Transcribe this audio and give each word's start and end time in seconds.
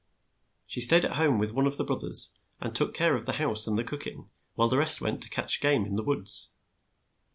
She 0.65 0.81
staid 0.81 1.05
at 1.05 1.17
home 1.17 1.37
with 1.37 1.53
one 1.53 1.67
of 1.67 1.77
the 1.77 1.83
broth 1.83 2.03
ers 2.05 2.35
and 2.59 2.73
took 2.75 2.95
care 2.95 3.13
of 3.13 3.27
the 3.27 3.33
house 3.33 3.67
and 3.67 3.77
the 3.77 3.83
cook 3.83 4.07
ing, 4.07 4.31
while 4.55 4.67
the 4.67 4.79
rest 4.79 4.99
went 4.99 5.21
to 5.21 5.29
catch 5.29 5.61
game 5.61 5.85
in 5.85 5.95
the 5.95 6.01
woods. 6.01 6.53